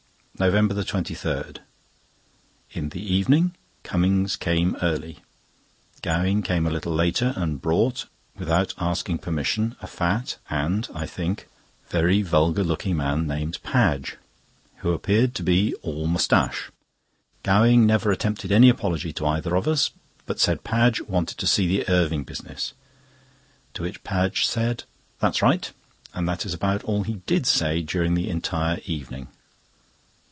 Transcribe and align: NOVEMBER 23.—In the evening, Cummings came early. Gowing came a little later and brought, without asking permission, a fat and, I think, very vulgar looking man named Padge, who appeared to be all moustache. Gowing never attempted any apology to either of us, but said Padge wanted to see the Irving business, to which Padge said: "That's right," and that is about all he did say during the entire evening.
NOVEMBER 0.39 0.75
23.—In 0.83 2.89
the 2.89 3.13
evening, 3.13 3.53
Cummings 3.83 4.35
came 4.35 4.75
early. 4.81 5.19
Gowing 6.01 6.41
came 6.41 6.65
a 6.65 6.71
little 6.71 6.95
later 6.95 7.31
and 7.35 7.61
brought, 7.61 8.05
without 8.35 8.73
asking 8.79 9.19
permission, 9.19 9.75
a 9.83 9.87
fat 9.87 10.39
and, 10.49 10.87
I 10.95 11.05
think, 11.05 11.47
very 11.89 12.23
vulgar 12.23 12.63
looking 12.63 12.97
man 12.97 13.27
named 13.27 13.61
Padge, 13.61 14.15
who 14.77 14.93
appeared 14.93 15.35
to 15.35 15.43
be 15.43 15.75
all 15.83 16.07
moustache. 16.07 16.71
Gowing 17.43 17.85
never 17.85 18.09
attempted 18.11 18.51
any 18.51 18.67
apology 18.69 19.13
to 19.13 19.27
either 19.27 19.55
of 19.55 19.67
us, 19.67 19.91
but 20.25 20.39
said 20.39 20.63
Padge 20.63 21.01
wanted 21.07 21.37
to 21.37 21.45
see 21.45 21.67
the 21.67 21.87
Irving 21.87 22.23
business, 22.23 22.73
to 23.75 23.83
which 23.83 24.03
Padge 24.03 24.45
said: 24.47 24.85
"That's 25.19 25.43
right," 25.43 25.71
and 26.15 26.27
that 26.27 26.47
is 26.47 26.53
about 26.55 26.83
all 26.83 27.03
he 27.03 27.21
did 27.27 27.45
say 27.45 27.83
during 27.83 28.15
the 28.15 28.27
entire 28.27 28.79
evening. 28.87 29.27